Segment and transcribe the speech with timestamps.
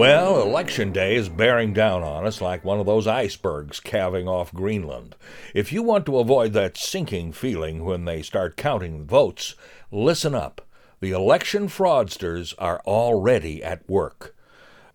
[0.00, 4.50] Well, Election Day is bearing down on us like one of those icebergs calving off
[4.50, 5.14] Greenland.
[5.52, 9.56] If you want to avoid that sinking feeling when they start counting votes,
[9.92, 10.66] listen up.
[11.00, 14.34] The election fraudsters are already at work.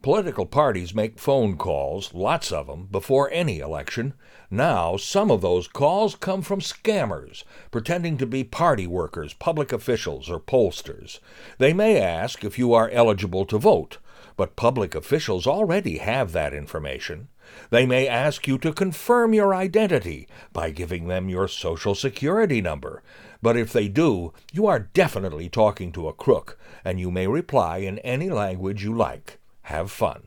[0.00, 4.14] Political parties make phone calls, lots of them, before any election.
[4.50, 10.30] Now, some of those calls come from scammers, pretending to be party workers, public officials,
[10.30, 11.20] or pollsters.
[11.58, 13.98] They may ask if you are eligible to vote
[14.36, 17.28] but public officials already have that information.
[17.70, 23.02] They may ask you to confirm your identity by giving them your Social Security number.
[23.42, 27.78] But if they do, you are definitely talking to a crook, and you may reply
[27.78, 29.38] in any language you like.
[29.62, 30.24] Have fun.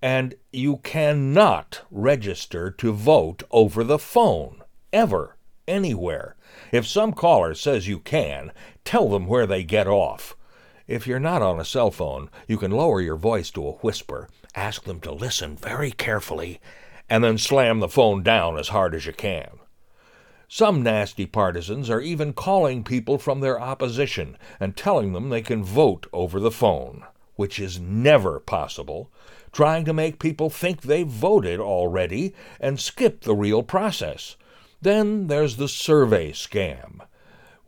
[0.00, 6.36] And you cannot register to vote over the phone, ever, anywhere.
[6.70, 8.52] If some caller says you can,
[8.84, 10.36] tell them where they get off.
[10.86, 14.28] If you're not on a cell phone, you can lower your voice to a whisper,
[14.54, 16.60] ask them to listen very carefully,
[17.08, 19.60] and then slam the phone down as hard as you can.
[20.46, 25.64] Some nasty partisans are even calling people from their opposition and telling them they can
[25.64, 27.02] vote over the phone,
[27.34, 29.10] which is never possible,
[29.52, 34.36] trying to make people think they've voted already and skip the real process.
[34.82, 37.00] Then there's the survey scam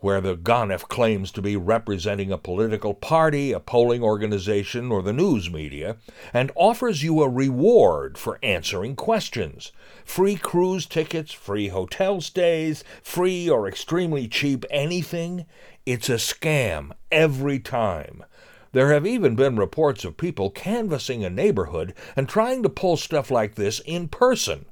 [0.01, 5.13] where the GONIF claims to be representing a political party, a polling organization, or the
[5.13, 5.97] news media,
[6.33, 9.73] and offers you a reward for answering questions.
[10.05, 15.47] Free cruise tickets, free hotel stays, free or extremely cheap anything.
[15.87, 18.25] It's a scam every time.
[18.73, 23.31] There have even been reports of people canvassing a neighborhood and trying to pull stuff
[23.31, 24.67] like this in person.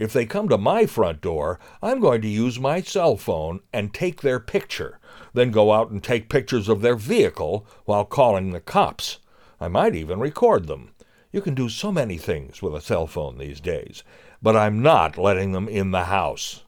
[0.00, 3.92] If they come to my front door, I'm going to use my cell phone and
[3.92, 4.98] take their picture,
[5.34, 9.18] then go out and take pictures of their vehicle while calling the cops.
[9.60, 10.92] I might even record them.
[11.32, 14.02] You can do so many things with a cell phone these days,
[14.40, 16.62] but I'm not letting them in the house.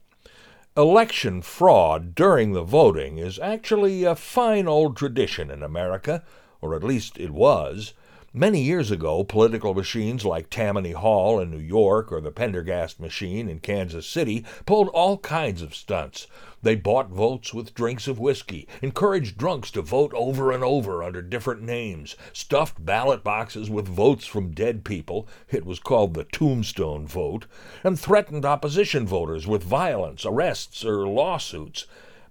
[0.77, 6.23] Election fraud during the voting is actually a fine old tradition in America,
[6.61, 7.95] or at least it was.
[8.35, 13.47] Many years ago, political machines like Tammany Hall in New York or the Pendergast machine
[13.47, 16.27] in Kansas City pulled all kinds of stunts.
[16.63, 21.21] They bought votes with drinks of whiskey, encouraged drunks to vote over and over under
[21.21, 27.07] different names, stuffed ballot boxes with votes from dead people it was called the tombstone
[27.07, 27.45] vote
[27.85, 31.85] and threatened opposition voters with violence, arrests, or lawsuits.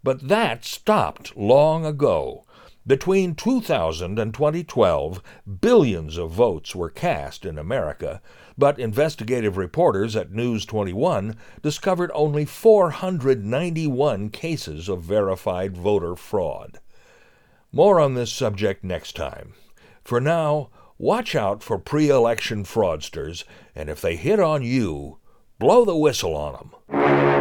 [0.03, 2.43] But that stopped long ago.
[2.87, 5.21] Between 2000 and 2012,
[5.61, 8.23] billions of votes were cast in America,
[8.57, 16.79] but investigative reporters at News 21 discovered only 491 cases of verified voter fraud.
[17.71, 19.53] More on this subject next time.
[20.03, 23.43] For now, watch out for pre election fraudsters,
[23.75, 25.19] and if they hit on you,
[25.59, 27.40] blow the whistle on them.